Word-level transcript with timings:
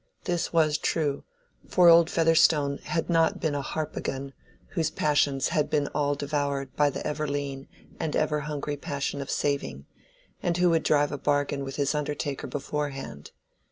This 0.23 0.51
was 0.51 0.79
true; 0.79 1.25
for 1.67 1.87
old 1.87 2.09
Featherstone 2.09 2.79
had 2.79 3.07
not 3.07 3.39
been 3.39 3.53
a 3.53 3.61
Harpagon 3.61 4.33
whose 4.69 4.89
passions 4.89 5.49
had 5.49 5.65
all 5.93 6.15
been 6.15 6.17
devoured 6.25 6.75
by 6.75 6.89
the 6.89 7.05
ever 7.05 7.27
lean 7.27 7.67
and 7.99 8.15
ever 8.15 8.39
hungry 8.39 8.77
passion 8.77 9.21
of 9.21 9.29
saving, 9.29 9.85
and 10.41 10.57
who 10.57 10.71
would 10.71 10.81
drive 10.81 11.11
a 11.11 11.19
bargain 11.19 11.63
with 11.63 11.75
his 11.75 11.93
undertaker 11.93 12.47
beforehand. 12.47 13.29